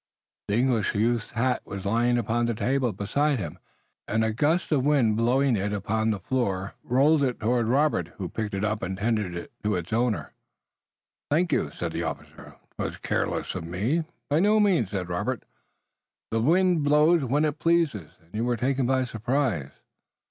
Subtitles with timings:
[0.47, 3.59] The English youth's hat was lying upon the table beside him,
[4.07, 8.27] and a gust of wind blowing it upon the floor, rolled it toward Robert, who
[8.27, 10.33] picked it up and tendered it to its owner.
[11.29, 12.55] "Thanks," said the officer.
[12.77, 15.43] "'Twas careless of me." "By no means," said Robert.
[16.31, 19.69] "The wind blows when it pleases, and you were taken by surprise."